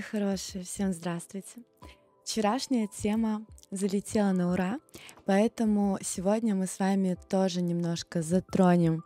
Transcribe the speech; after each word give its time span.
Мои 0.00 0.22
хорошие, 0.22 0.64
всем 0.64 0.94
здравствуйте. 0.94 1.60
Вчерашняя 2.24 2.86
тема 2.86 3.44
залетела 3.70 4.32
на 4.32 4.50
ура, 4.50 4.78
поэтому 5.26 5.98
сегодня 6.00 6.54
мы 6.54 6.66
с 6.66 6.78
вами 6.78 7.18
тоже 7.28 7.60
немножко 7.60 8.22
затронем 8.22 9.04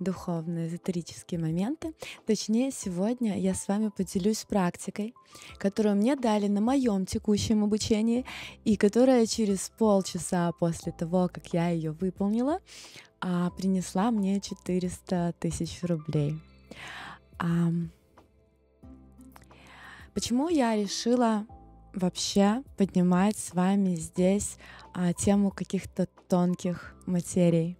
духовные, 0.00 0.66
эзотерические 0.66 1.38
моменты. 1.38 1.94
Точнее, 2.26 2.72
сегодня 2.72 3.38
я 3.38 3.54
с 3.54 3.68
вами 3.68 3.92
поделюсь 3.96 4.44
практикой, 4.44 5.14
которую 5.58 5.94
мне 5.94 6.16
дали 6.16 6.48
на 6.48 6.60
моем 6.60 7.06
текущем 7.06 7.62
обучении 7.62 8.26
и 8.64 8.76
которая 8.76 9.26
через 9.26 9.70
полчаса 9.78 10.50
после 10.58 10.90
того, 10.90 11.30
как 11.32 11.54
я 11.54 11.68
ее 11.68 11.92
выполнила, 11.92 12.58
а, 13.20 13.50
принесла 13.50 14.10
мне 14.10 14.40
400 14.40 15.34
тысяч 15.38 15.80
рублей. 15.84 16.34
Почему 20.14 20.48
я 20.48 20.76
решила 20.76 21.44
вообще 21.92 22.62
поднимать 22.76 23.36
с 23.36 23.52
вами 23.52 23.96
здесь 23.96 24.58
а, 24.92 25.12
тему 25.12 25.50
каких-то 25.50 26.06
тонких 26.28 26.94
материй? 27.04 27.76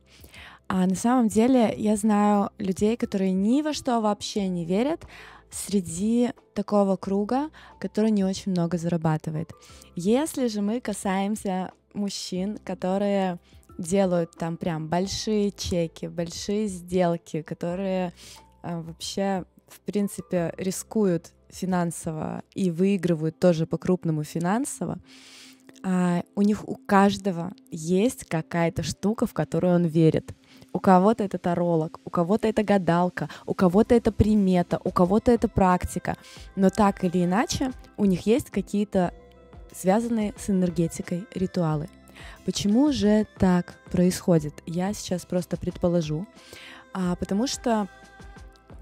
А 0.67 0.87
на 0.87 0.97
самом 0.97 1.29
деле 1.29 1.73
я 1.77 1.97
знаю 1.97 2.51
людей, 2.59 2.97
которые 2.97 3.33
ни 3.33 3.63
во 3.63 3.73
что 3.73 4.01
вообще 4.01 4.49
не 4.49 4.65
верят, 4.65 5.07
среди 5.49 6.33
такого 6.55 6.97
круга, 6.97 7.51
который 7.79 8.11
не 8.11 8.25
очень 8.25 8.51
много 8.51 8.79
зарабатывает. 8.79 9.53
Если 9.95 10.49
же 10.49 10.61
мы 10.61 10.81
касаемся 10.81 11.71
мужчин, 11.93 12.59
которые 12.65 13.39
делают 13.79 14.33
там 14.33 14.57
прям 14.57 14.89
большие 14.89 15.53
чеки, 15.53 16.07
большие 16.07 16.67
сделки, 16.67 17.43
которые 17.43 18.13
э, 18.65 18.81
вообще, 18.81 19.45
в 19.69 19.79
принципе, 19.81 20.53
рискуют 20.59 21.33
финансово 21.55 22.43
и 22.55 22.71
выигрывают 22.71 23.39
тоже 23.39 23.67
по-крупному 23.67 24.25
финансово, 24.25 24.99
а, 25.83 26.23
у 26.35 26.43
них 26.43 26.67
у 26.69 26.77
каждого 26.77 27.53
есть 27.71 28.25
какая-то 28.25 28.83
штука, 28.83 29.27
в 29.27 29.35
которую 29.35 29.75
он 29.75 29.85
верит. 29.85 30.35
У 30.73 30.81
кого-то 30.81 31.23
это 31.23 31.39
таролог, 31.39 32.01
у 32.05 32.11
кого-то 32.11 32.49
это 32.49 32.63
гадалка, 32.63 33.29
у 33.47 33.55
кого-то 33.55 33.95
это 33.95 34.11
примета, 34.11 34.81
у 34.83 34.91
кого-то 34.91 35.31
это 35.31 35.49
практика. 35.49 36.17
Но 36.57 36.71
так 36.71 37.05
или 37.05 37.25
иначе, 37.25 37.71
у 37.97 38.07
них 38.07 38.27
есть 38.27 38.51
какие-то 38.51 39.13
связанные 39.73 40.35
с 40.39 40.51
энергетикой 40.51 41.27
ритуалы. 41.35 41.89
Почему 42.45 42.93
же 42.93 43.27
так 43.39 43.75
происходит? 43.91 44.55
Я 44.67 44.95
сейчас 44.95 45.27
просто 45.27 45.57
предположу. 45.57 46.27
А, 46.93 47.17
потому 47.17 47.47
что 47.47 47.89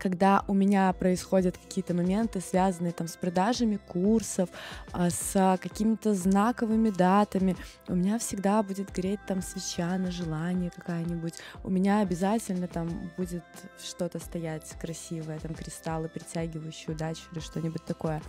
когда 0.03 0.43
у 0.49 0.53
меня 0.53 0.93
происходят 0.95 1.57
какие-то 1.57 1.95
моменты, 1.95 2.41
связанные 2.41 2.93
там 2.93 3.07
с 3.07 3.17
продажами 3.17 3.77
курсов, 3.77 4.49
а, 4.91 5.11
с 5.11 5.59
какими-то 5.63 6.13
знаковыми 6.13 6.91
датами, 6.91 7.57
у 7.87 7.95
меня 7.95 8.19
всегда 8.19 8.65
будет 8.65 8.91
греть 8.91 9.21
там 9.29 9.43
свеча 9.43 9.97
на 9.99 10.11
желание 10.11 10.73
какая-нибудь, 10.75 11.35
у 11.63 11.71
меня 11.71 12.01
обязательно 12.01 12.67
там 12.67 12.89
будет 13.17 13.45
что-то 13.81 14.19
стоять 14.19 14.69
красивое, 14.81 15.39
там 15.39 15.55
кристаллы, 15.55 16.09
притягивающие 16.09 16.93
удачу 16.93 17.23
или 17.31 17.39
что-нибудь 17.39 17.85
такое. 17.85 18.21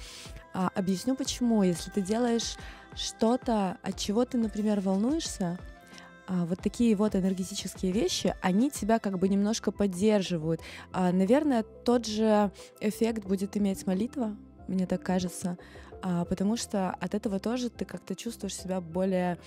А, 0.53 0.69
объясню 0.75 1.15
почему. 1.15 1.63
Если 1.63 1.89
ты 1.89 2.01
делаешь 2.01 2.55
что-то, 2.93 3.77
от 3.81 3.97
чего 3.97 4.25
ты, 4.25 4.37
например, 4.37 4.79
волнуешься, 4.79 5.57
вот 6.27 6.59
такие 6.61 6.95
вот 6.95 7.15
энергетические 7.15 7.91
вещи, 7.91 8.35
они 8.41 8.71
тебя 8.71 8.99
как 8.99 9.19
бы 9.19 9.27
немножко 9.27 9.71
поддерживают. 9.71 10.61
А, 10.91 11.11
наверное, 11.11 11.63
тот 11.63 12.05
же 12.05 12.51
эффект 12.79 13.25
будет 13.25 13.57
иметь 13.57 13.85
молитва, 13.85 14.35
мне 14.67 14.85
так 14.87 15.03
кажется, 15.03 15.57
а, 16.01 16.25
потому 16.25 16.57
что 16.57 16.91
от 16.91 17.13
этого 17.13 17.39
тоже 17.39 17.69
ты 17.69 17.85
как-то 17.85 18.15
чувствуешь 18.15 18.55
себя 18.55 18.81
более, 18.81 19.37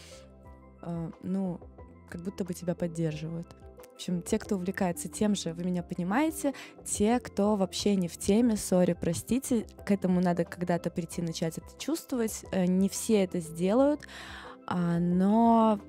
а, 0.82 1.10
ну, 1.22 1.60
как 2.08 2.22
будто 2.22 2.44
бы 2.44 2.54
тебя 2.54 2.74
поддерживают. 2.74 3.46
В 3.92 3.94
общем, 3.96 4.20
те, 4.20 4.38
кто 4.38 4.56
увлекается 4.56 5.08
тем 5.08 5.34
же, 5.34 5.54
вы 5.54 5.64
меня 5.64 5.82
понимаете. 5.82 6.52
Те, 6.84 7.18
кто 7.18 7.56
вообще 7.56 7.96
не 7.96 8.08
в 8.08 8.18
теме, 8.18 8.56
сори, 8.56 8.92
простите, 8.92 9.66
к 9.86 9.90
этому 9.90 10.20
надо 10.20 10.44
когда-то 10.44 10.90
прийти, 10.90 11.22
начать 11.22 11.56
это 11.56 11.78
чувствовать. 11.78 12.44
Э, 12.52 12.66
не 12.66 12.90
все 12.90 13.24
это 13.24 13.40
сделают, 13.40 14.02
а, 14.66 14.98
но 14.98 15.80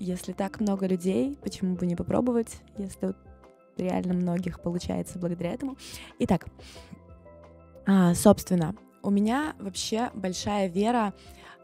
если 0.00 0.32
так 0.32 0.58
много 0.58 0.86
людей, 0.86 1.38
почему 1.42 1.76
бы 1.76 1.86
не 1.86 1.94
попробовать, 1.94 2.56
если 2.78 3.14
реально 3.76 4.14
многих 4.14 4.60
получается 4.60 5.18
благодаря 5.18 5.52
этому. 5.52 5.76
Итак, 6.18 6.46
а, 7.86 8.14
собственно, 8.14 8.74
у 9.02 9.10
меня 9.10 9.54
вообще 9.58 10.10
большая 10.14 10.68
вера 10.68 11.14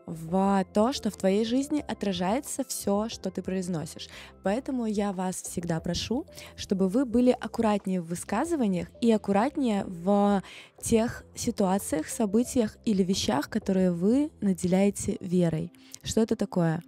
в 0.06 0.64
то, 0.72 0.92
что 0.92 1.10
в 1.10 1.16
твоей 1.16 1.44
жизни 1.44 1.84
отражается 1.86 2.62
все, 2.64 3.08
что 3.08 3.30
ты 3.30 3.42
произносишь. 3.42 4.08
Поэтому 4.44 4.86
я 4.86 5.12
вас 5.12 5.42
всегда 5.42 5.80
прошу, 5.80 6.26
чтобы 6.54 6.88
вы 6.88 7.04
были 7.04 7.30
аккуратнее 7.32 8.00
в 8.00 8.06
высказываниях 8.06 8.88
и 9.00 9.10
аккуратнее 9.10 9.84
в 9.84 10.42
тех 10.80 11.24
ситуациях, 11.34 12.06
событиях 12.06 12.76
или 12.84 13.02
вещах, 13.02 13.50
которые 13.50 13.90
вы 13.90 14.30
наделяете 14.40 15.16
верой. 15.20 15.72
Что 16.04 16.20
это 16.20 16.36
такое? 16.36 16.82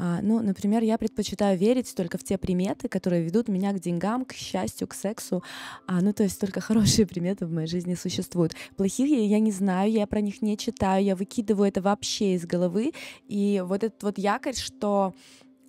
А, 0.00 0.20
ну, 0.22 0.40
например, 0.40 0.84
я 0.84 0.96
предпочитаю 0.96 1.58
верить 1.58 1.92
только 1.92 2.18
в 2.18 2.22
те 2.22 2.38
приметы, 2.38 2.88
которые 2.88 3.20
ведут 3.22 3.48
меня 3.48 3.72
к 3.72 3.80
деньгам, 3.80 4.24
к 4.24 4.32
счастью, 4.32 4.86
к 4.86 4.94
сексу. 4.94 5.42
А, 5.88 6.00
ну, 6.00 6.12
то 6.12 6.22
есть 6.22 6.40
только 6.40 6.60
хорошие 6.68 7.04
приметы 7.04 7.46
в 7.46 7.52
моей 7.52 7.66
жизни 7.66 7.94
существуют. 7.94 8.54
Плохие 8.76 9.26
я 9.26 9.40
не 9.40 9.50
знаю, 9.50 9.90
я 9.90 10.06
про 10.06 10.20
них 10.20 10.40
не 10.40 10.56
читаю, 10.56 11.04
я 11.04 11.16
выкидываю 11.16 11.68
это 11.68 11.82
вообще 11.82 12.34
из 12.34 12.46
головы. 12.46 12.92
И 13.26 13.60
вот 13.66 13.82
этот 13.82 14.02
вот 14.02 14.18
якорь, 14.18 14.54
что 14.54 15.14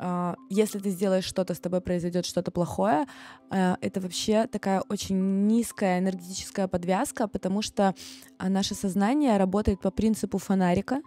Uh, 0.02 0.38
если 0.50 0.80
ты 0.80 0.92
сделаешь 0.92 1.26
что-то, 1.26 1.54
с 1.54 1.60
тобой 1.60 1.82
произойдет 1.82 2.26
что-то 2.26 2.52
плохое, 2.52 3.06
uh, 3.50 3.76
это 3.82 4.00
вообще 4.00 4.48
такая 4.48 4.82
очень 4.88 5.46
низкая 5.46 6.00
энергетическая 6.00 6.70
подвязка, 6.70 7.28
потому 7.28 7.62
что 7.62 7.94
uh, 8.38 8.48
наше 8.48 8.76
сознание 8.76 9.36
работает 9.36 9.82
по 9.82 9.92
принципу 9.92 10.38
фонарика. 10.38 11.02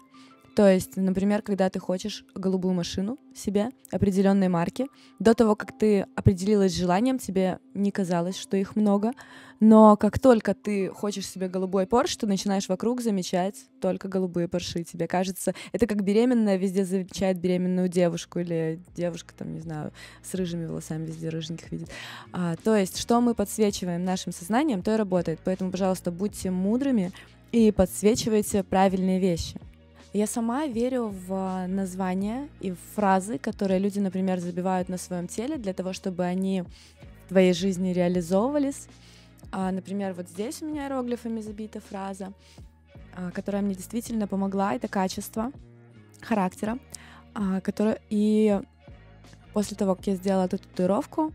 То 0.55 0.71
есть, 0.71 0.97
например, 0.97 1.41
когда 1.41 1.71
ты 1.71 1.79
хочешь 1.79 2.25
голубую 2.35 2.75
машину 2.75 3.19
себе 3.35 3.71
определенной 3.91 4.49
марки, 4.49 4.87
до 5.19 5.35
того, 5.35 5.57
как 5.57 5.77
ты 5.77 6.07
определилась 6.15 6.77
желанием, 6.77 7.19
тебе 7.19 7.59
не 7.73 7.91
казалось, 7.91 8.37
что 8.37 8.59
их 8.59 8.77
много, 8.77 9.13
но 9.61 9.97
как 9.97 10.19
только 10.19 10.55
ты 10.55 10.91
хочешь 10.91 11.27
себе 11.27 11.49
голубой 11.49 11.87
Порш, 11.87 12.17
ты 12.17 12.27
начинаешь 12.27 12.69
вокруг 12.69 13.01
замечать 13.01 13.55
только 13.81 14.09
голубые 14.09 14.49
Порши. 14.49 14.83
Тебе 14.83 15.07
кажется, 15.07 15.55
это 15.73 15.87
как 15.87 16.03
беременная 16.03 16.57
везде 16.57 16.85
замечает 16.85 17.39
беременную 17.39 17.89
девушку 17.89 18.41
или 18.41 18.81
девушка, 18.95 19.33
там, 19.39 19.55
не 19.55 19.61
знаю, 19.61 19.93
с 20.23 20.35
рыжими 20.35 20.67
волосами 20.67 21.07
везде 21.07 21.29
рыженьких 21.31 21.71
видит. 21.71 21.89
А, 22.33 22.57
то 22.57 22.77
есть, 22.77 22.99
что 22.99 23.21
мы 23.21 23.35
подсвечиваем 23.35 24.05
нашим 24.05 24.33
сознанием, 24.33 24.83
то 24.83 24.93
и 24.93 24.97
работает. 24.97 25.41
Поэтому, 25.45 25.71
пожалуйста, 25.71 26.11
будьте 26.11 26.51
мудрыми 26.51 27.13
и 27.53 27.71
подсвечивайте 27.71 28.65
правильные 28.65 29.21
вещи. 29.21 29.61
Я 30.15 30.27
сама 30.27 30.67
верю 30.67 31.07
в 31.07 31.67
названия 31.69 32.51
и 32.61 32.73
в 32.73 32.79
фразы, 32.95 33.39
которые 33.39 33.79
люди, 33.79 33.99
например, 33.99 34.41
забивают 34.41 34.91
на 34.91 34.99
своем 34.99 35.27
теле 35.27 35.57
для 35.57 35.73
того, 35.73 35.95
чтобы 35.95 36.25
они 36.25 36.65
в 37.25 37.29
твоей 37.29 37.55
жизни 37.55 37.95
реализовывались. 37.95 38.89
А, 39.53 39.73
например, 39.73 40.13
вот 40.13 40.29
здесь 40.29 40.61
у 40.61 40.67
меня 40.67 40.85
иероглифами 40.85 41.41
забита 41.41 41.81
фраза, 41.81 42.35
а, 43.17 43.31
которая 43.31 43.63
мне 43.63 43.75
действительно 43.75 44.27
помогла. 44.27 44.75
Это 44.75 44.87
качество 44.87 45.51
характера, 46.21 46.79
а, 47.33 47.63
которое 47.63 47.99
и 48.11 48.61
после 49.55 49.79
того, 49.79 49.95
как 49.95 50.07
я 50.09 50.17
сделала 50.17 50.45
эту 50.45 50.59
татуировку, 50.59 51.33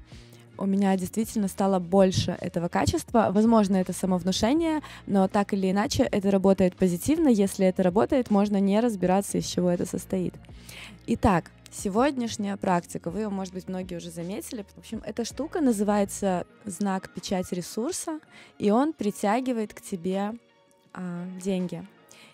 у 0.58 0.66
меня 0.66 0.96
действительно 0.98 1.48
стало 1.48 1.80
больше 1.80 2.38
этого 2.42 2.68
качества. 2.68 3.30
Возможно, 3.32 3.76
это 3.78 3.94
самовнушение, 3.94 4.82
но 5.06 5.28
так 5.28 5.54
или 5.54 5.72
иначе 5.72 6.04
это 6.04 6.32
работает 6.32 6.76
позитивно. 6.76 7.28
Если 7.28 7.66
это 7.66 7.84
работает, 7.84 8.32
можно 8.32 8.60
не 8.60 8.80
разбираться, 8.80 9.38
из 9.38 9.46
чего 9.46 9.70
это 9.70 9.86
состоит. 9.86 10.34
Итак, 11.08 11.52
сегодняшняя 11.72 12.58
практика, 12.58 13.10
вы 13.10 13.20
ее, 13.22 13.30
может 13.30 13.54
быть, 13.54 13.68
многие 13.68 13.96
уже 13.96 14.10
заметили. 14.10 14.66
В 14.76 14.80
общем, 14.80 15.02
эта 15.06 15.26
штука 15.26 15.62
называется 15.62 16.46
знак 16.66 17.10
печать 17.10 17.52
ресурса, 17.52 18.20
и 18.58 18.72
он 18.72 18.94
притягивает 18.94 19.74
к 19.74 19.82
тебе 19.82 20.34
а, 20.94 21.26
деньги. 21.42 21.86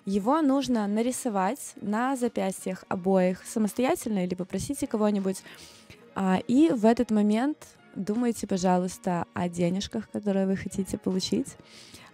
Его 0.05 0.41
нужно 0.41 0.85
нарисовать 0.87 1.73
на 1.81 2.15
запястьях 2.17 2.83
обоих 2.89 3.45
самостоятельно 3.45 4.25
или 4.25 4.35
попросите 4.35 4.85
кого-нибудь. 4.85 5.43
А, 6.15 6.39
и 6.47 6.69
в 6.69 6.85
этот 6.85 7.09
момент 7.09 7.57
думайте, 7.95 8.47
пожалуйста, 8.47 9.25
о 9.33 9.49
денежках, 9.49 10.09
которые 10.09 10.45
вы 10.47 10.55
хотите 10.55 10.97
получить. 10.97 11.55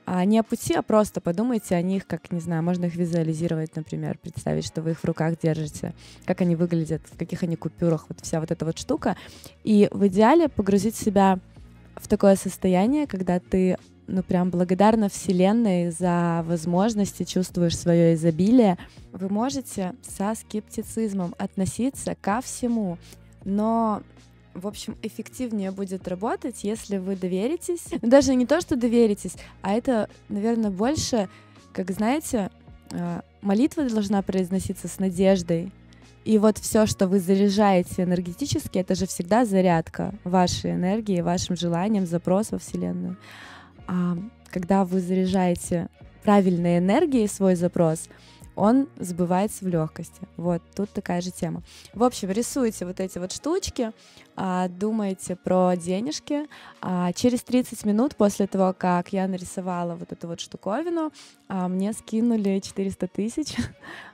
А 0.06 0.26
не 0.26 0.40
о 0.40 0.44
пути, 0.44 0.74
а 0.74 0.82
просто 0.82 1.22
подумайте 1.22 1.76
о 1.76 1.82
них, 1.84 2.08
как, 2.08 2.32
не 2.32 2.40
знаю, 2.40 2.64
можно 2.64 2.86
их 2.86 2.96
визуализировать, 2.96 3.76
например, 3.76 4.18
представить, 4.18 4.66
что 4.66 4.82
вы 4.82 4.92
их 4.92 5.00
в 5.00 5.06
руках 5.06 5.36
держите, 5.40 5.94
как 6.26 6.42
они 6.42 6.56
выглядят, 6.56 7.04
в 7.12 7.18
каких 7.18 7.44
они 7.44 7.56
купюрах, 7.56 8.06
вот 8.10 8.20
вся 8.22 8.40
вот 8.40 8.50
эта 8.50 8.66
вот 8.66 8.80
штука. 8.80 9.16
И 9.64 9.88
в 9.92 10.08
идеале 10.08 10.50
погрузить 10.50 10.96
себя 10.96 11.38
в 11.96 12.08
такое 12.08 12.36
состояние, 12.38 13.06
когда 13.06 13.40
ты 13.40 13.78
ну 14.08 14.24
прям 14.24 14.50
благодарна 14.50 15.10
Вселенной 15.10 15.92
за 15.92 16.44
возможности, 16.48 17.24
чувствуешь 17.24 17.78
свое 17.78 18.16
изобилие, 18.16 18.80
вы 19.12 19.30
можете 19.30 19.94
со 20.02 20.34
скептицизмом 20.34 21.36
относиться 21.38 22.16
ко 22.20 22.42
всему, 22.42 22.98
но 23.46 24.02
в 24.60 24.68
общем, 24.68 24.98
эффективнее 25.02 25.72
будет 25.72 26.08
работать, 26.08 26.64
если 26.64 26.98
вы 26.98 27.16
доверитесь. 27.16 27.86
Ну, 28.02 28.10
даже 28.10 28.36
не 28.36 28.46
то, 28.46 28.62
что 28.62 28.76
доверитесь, 28.76 29.34
а 29.62 29.74
это, 29.74 30.10
наверное, 30.30 30.70
больше, 30.70 31.30
как 31.74 31.92
знаете, 31.92 32.50
а, 32.92 33.24
молитва 33.42 33.84
должна 33.90 34.22
произноситься 34.22 34.88
с 34.88 35.00
надеждой. 35.00 35.72
И 36.26 36.38
вот 36.38 36.58
все, 36.58 36.86
что 36.86 37.08
вы 37.08 37.20
заряжаете 37.20 38.04
энергетически, 38.04 38.78
это 38.78 38.94
же 38.96 39.08
всегда 39.08 39.46
зарядка 39.46 40.14
вашей 40.24 40.72
энергии, 40.72 41.22
вашим 41.22 41.56
желанием, 41.56 42.06
запрос 42.06 42.52
во 42.52 42.60
Вселенную. 42.60 43.18
А 43.88 44.18
когда 44.52 44.86
вы 44.86 45.00
заряжаете 45.00 45.88
правильной 46.24 46.80
энергией 46.80 47.28
свой 47.28 47.56
запрос, 47.56 48.10
он 48.60 48.90
сбывается 48.98 49.64
в 49.64 49.70
легкости. 49.70 50.22
Вот, 50.36 50.62
тут 50.76 50.90
такая 50.90 51.22
же 51.22 51.32
тема. 51.32 51.64
В 51.94 52.04
общем, 52.04 52.30
рисуйте 52.30 52.86
вот 52.86 53.00
эти 53.00 53.18
вот 53.18 53.32
штучки, 53.32 53.94
а, 54.36 54.68
думайте 54.68 55.38
про 55.38 55.76
денежки. 55.78 56.46
А, 56.82 57.14
через 57.14 57.42
30 57.44 57.86
минут 57.86 58.18
после 58.18 58.48
того, 58.48 58.76
как 58.78 59.14
я 59.14 59.30
нарисовала 59.30 59.96
вот 59.96 60.12
эту 60.12 60.28
вот 60.28 60.42
штуковину, 60.42 61.14
а, 61.48 61.70
мне 61.70 61.94
скинули 61.94 62.60
400 62.60 63.08
тысяч. 63.08 63.56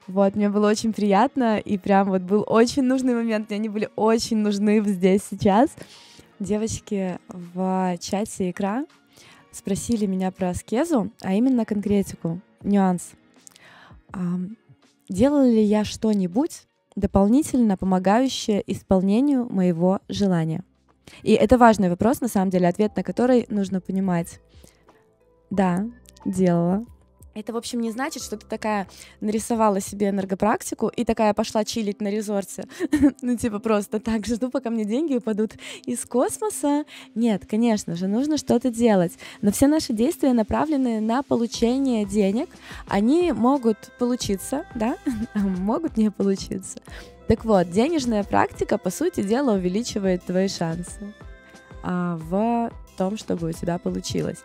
Вот, 0.08 0.36
мне 0.36 0.50
было 0.50 0.70
очень 0.70 0.94
приятно, 0.94 1.58
и 1.58 1.80
прям 1.80 2.10
вот 2.12 2.22
был 2.22 2.44
очень 2.46 2.84
нужный 2.84 3.16
момент, 3.16 3.50
мне 3.50 3.58
они 3.58 3.70
были 3.70 3.90
очень 3.96 4.38
нужны 4.38 4.80
здесь 4.86 5.24
сейчас. 5.28 5.72
Девочки 6.40 7.18
в 7.28 7.98
чате 8.00 8.52
икра 8.52 8.86
спросили 9.52 10.06
меня 10.06 10.30
про 10.30 10.50
аскезу, 10.50 11.12
а 11.22 11.34
именно 11.34 11.66
конкретику, 11.66 12.40
нюанс— 12.62 13.14
делала 15.10 15.48
ли 15.48 15.64
я 15.64 15.84
что-нибудь 15.84 16.68
дополнительно 16.96 17.78
помогающее 17.78 18.64
исполнению 18.72 19.52
моего 19.52 20.00
желания? 20.10 20.64
И 21.24 21.34
это 21.34 21.58
важный 21.58 21.90
вопрос, 21.90 22.22
на 22.22 22.28
самом 22.28 22.50
деле, 22.50 22.68
ответ 22.68 22.96
на 22.96 23.04
который 23.04 23.46
нужно 23.50 23.82
понимать. 23.82 24.40
Да, 25.50 25.86
делала. 26.26 26.86
Это, 27.36 27.52
в 27.52 27.58
общем, 27.58 27.82
не 27.82 27.92
значит, 27.92 28.24
что 28.24 28.38
ты 28.38 28.46
такая 28.46 28.88
нарисовала 29.20 29.82
себе 29.82 30.08
энергопрактику 30.08 30.88
и 30.88 31.04
такая 31.04 31.34
пошла 31.34 31.66
чилить 31.66 32.00
на 32.00 32.08
резорте. 32.08 32.64
ну, 33.22 33.36
типа 33.36 33.60
просто 33.60 34.00
так, 34.00 34.26
жду, 34.26 34.50
пока 34.50 34.70
мне 34.70 34.86
деньги 34.86 35.16
упадут 35.16 35.52
из 35.86 36.06
космоса. 36.06 36.86
Нет, 37.14 37.46
конечно 37.46 37.94
же, 37.96 38.08
нужно 38.08 38.38
что-то 38.38 38.72
делать. 38.72 39.12
Но 39.42 39.52
все 39.52 39.68
наши 39.68 39.92
действия 39.92 40.32
направлены 40.32 41.02
на 41.02 41.24
получение 41.24 42.06
денег. 42.06 42.48
Они 42.88 43.34
могут 43.34 43.92
получиться, 44.00 44.66
да, 44.74 44.98
могут 45.36 45.98
не 45.98 46.12
получиться. 46.12 46.80
Так 47.28 47.44
вот, 47.44 47.70
денежная 47.70 48.24
практика, 48.24 48.78
по 48.78 48.90
сути 48.90 49.22
дела, 49.22 49.56
увеличивает 49.56 50.24
твои 50.24 50.48
шансы 50.48 51.14
а, 51.86 52.18
в 52.18 52.72
том, 52.98 53.18
чтобы 53.18 53.50
у 53.50 53.52
тебя 53.52 53.78
получилось. 53.78 54.44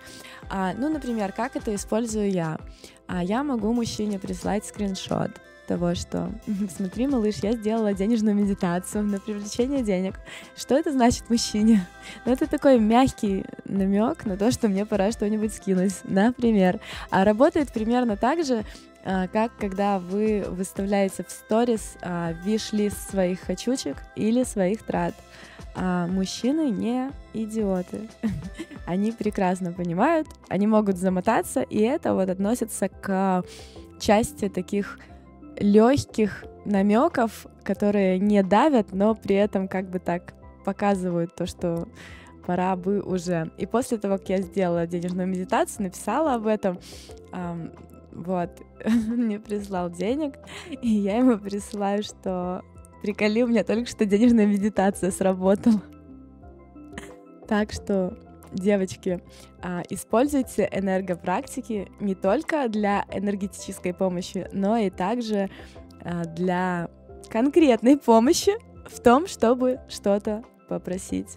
А, 0.51 0.75
ну, 0.77 0.91
например, 0.91 1.33
как 1.33 1.57
это 1.57 1.75
использую 1.75 2.31
я? 2.31 2.59
А 3.07 3.25
я 3.25 3.43
могу 3.43 3.73
мужчине 3.73 4.19
прислать 4.19 4.67
скриншот 4.67 5.31
того, 5.67 5.95
что 5.95 6.31
смотри, 6.77 7.07
малыш, 7.07 7.37
я 7.43 7.53
сделала 7.53 7.95
денежную 7.95 8.37
медитацию 8.37 9.05
на 9.05 9.19
привлечение 9.19 9.83
денег. 9.83 10.17
Что 10.57 10.77
это 10.77 10.93
значит 10.93 11.31
мужчине? 11.31 11.87
Ну, 12.27 12.33
это 12.33 12.47
такой 12.47 12.79
мягкий 12.79 13.45
намек 13.65 14.27
на 14.27 14.37
то, 14.37 14.51
что 14.51 14.69
мне 14.69 14.85
пора 14.85 15.13
что-нибудь 15.13 15.55
скинуть, 15.55 15.95
например. 16.05 16.81
А 17.09 17.25
работает 17.25 17.73
примерно 17.73 18.17
так 18.17 18.45
же, 18.45 18.65
как 19.03 19.57
когда 19.57 19.99
вы 19.99 20.45
выставляете 20.49 21.25
в 21.25 21.31
сторис 21.31 21.97
а, 22.03 22.33
виш-лист 22.45 23.11
своих 23.11 23.41
хочучек 23.41 23.97
или 24.17 24.45
своих 24.45 24.83
трат. 24.83 25.15
А 25.75 26.07
мужчины 26.07 26.71
не 26.71 27.11
идиоты. 27.33 28.09
они 28.87 29.13
прекрасно 29.13 29.73
понимают, 29.73 30.27
они 30.49 30.67
могут 30.67 30.97
замотаться, 30.97 31.63
и 31.63 31.79
это 31.81 32.15
вот 32.15 32.29
относится 32.29 32.89
к 32.89 33.45
части 34.01 34.49
таких 34.49 34.99
легких 35.59 36.45
намеков, 36.65 37.47
которые 37.63 38.19
не 38.19 38.43
давят, 38.43 38.93
но 38.93 39.15
при 39.15 39.37
этом 39.37 39.69
как 39.69 39.89
бы 39.89 39.99
так 39.99 40.35
показывают 40.65 41.35
то, 41.35 41.47
что 41.47 41.87
пора 42.47 42.75
бы 42.77 43.01
уже. 43.01 43.51
И 43.59 43.67
после 43.67 43.99
того, 43.99 44.19
как 44.19 44.29
я 44.29 44.43
сделала 44.43 44.87
денежную 44.87 45.29
медитацию, 45.29 45.85
написала 45.85 46.35
об 46.35 46.47
этом, 46.47 46.79
вот, 48.13 48.51
мне 48.85 49.39
прислал 49.39 49.91
денег, 49.91 50.35
и 50.69 50.89
я 50.89 51.19
ему 51.19 51.39
присылаю, 51.39 52.03
что 52.03 52.63
приколи, 53.03 53.43
у 53.43 53.47
меня 53.47 53.65
только 53.65 53.89
что 53.89 54.05
денежная 54.05 54.47
медитация 54.47 55.11
сработала. 55.11 55.83
Так 57.49 57.73
что, 57.73 58.17
девочки, 58.53 59.23
а, 59.63 59.83
используйте 59.89 60.69
энергопрактики 60.71 61.91
не 61.99 62.15
только 62.15 62.69
для 62.69 63.05
энергетической 63.13 63.93
помощи, 63.93 64.49
но 64.53 64.77
и 64.77 64.91
также 64.91 65.51
а, 66.03 66.25
для 66.25 66.91
конкретной 67.29 67.97
помощи 67.97 68.53
в 68.89 69.01
том, 69.01 69.27
чтобы 69.27 69.81
что-то 69.89 70.45
попросить. 70.69 71.37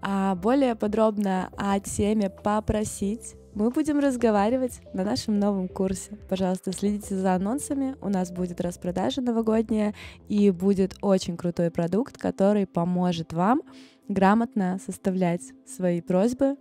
А 0.00 0.34
более 0.34 0.74
подробно 0.74 1.50
о 1.56 1.80
теме 1.80 2.28
«попросить» 2.28 3.36
мы 3.54 3.70
будем 3.70 4.00
разговаривать 4.00 4.80
на 4.92 5.04
нашем 5.04 5.38
новом 5.38 5.68
курсе. 5.68 6.18
Пожалуйста, 6.28 6.72
следите 6.72 7.14
за 7.14 7.34
анонсами. 7.34 7.96
У 8.00 8.08
нас 8.08 8.32
будет 8.32 8.60
распродажа 8.60 9.20
новогодняя 9.20 9.94
и 10.28 10.50
будет 10.50 10.96
очень 11.02 11.36
крутой 11.36 11.70
продукт, 11.70 12.18
который 12.18 12.66
поможет 12.66 13.32
вам 13.32 13.62
грамотно 14.08 14.78
составлять 14.84 15.42
свои 15.66 16.00
просьбы 16.00 16.56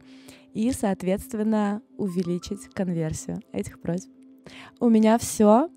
и, 0.53 0.71
соответственно, 0.71 1.81
увеличить 1.97 2.69
конверсию 2.73 3.41
этих 3.51 3.81
просьб. 3.81 4.09
У 4.79 4.89
меня 4.89 5.17
все. 5.17 5.69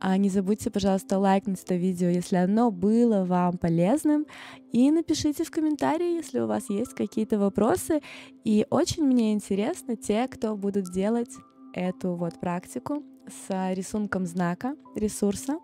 А 0.00 0.16
не 0.16 0.30
забудьте, 0.30 0.70
пожалуйста, 0.70 1.18
лайкнуть 1.18 1.62
это 1.62 1.76
видео, 1.76 2.08
если 2.08 2.36
оно 2.36 2.70
было 2.70 3.24
вам 3.24 3.58
полезным. 3.58 4.26
И 4.72 4.90
напишите 4.90 5.44
в 5.44 5.50
комментарии, 5.50 6.16
если 6.16 6.40
у 6.40 6.46
вас 6.46 6.70
есть 6.70 6.94
какие-то 6.94 7.38
вопросы. 7.38 8.00
И 8.42 8.66
очень 8.70 9.04
мне 9.04 9.34
интересно 9.34 9.96
те, 9.96 10.26
кто 10.26 10.56
будут 10.56 10.90
делать 10.90 11.30
эту 11.74 12.14
вот 12.14 12.40
практику 12.40 13.04
с 13.28 13.74
рисунком 13.74 14.24
знака 14.24 14.74
ресурса. 14.96 15.58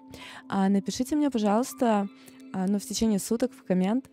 А 0.49 0.68
напишите 0.68 1.16
мне, 1.16 1.30
пожалуйста, 1.30 2.08
а, 2.52 2.66
ну, 2.66 2.78
в 2.78 2.84
течение 2.84 3.18
суток 3.18 3.52
в 3.52 3.64
коммент, 3.64 4.10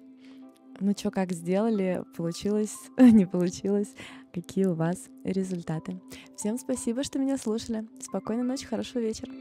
ну 0.79 0.93
что, 0.97 1.11
как 1.11 1.33
сделали, 1.33 2.03
получилось, 2.15 2.75
не 2.97 3.25
получилось, 3.25 3.93
какие 4.33 4.65
у 4.65 4.73
вас 4.73 5.09
результаты. 5.23 6.01
Всем 6.35 6.57
спасибо, 6.57 7.03
что 7.03 7.19
меня 7.19 7.37
слушали. 7.37 7.87
Спокойной 7.99 8.43
ночи, 8.43 8.65
хорошего 8.65 9.01
вечера. 9.01 9.31